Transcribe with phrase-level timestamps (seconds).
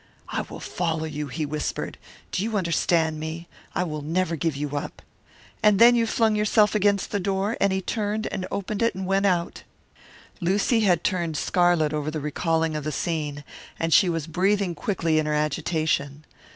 [0.29, 1.99] "'I will follow you!' he whispered.
[2.31, 3.47] 'Do you understand me?
[3.75, 5.03] I will never give you up!'
[5.61, 9.05] "And then you flung yourself against the door, and he turned and opened it and
[9.05, 9.61] went out."
[10.39, 13.43] Lucy had turned scarlet over the recalling of the scene,
[13.79, 16.25] and she was breathing quickly in her agitation.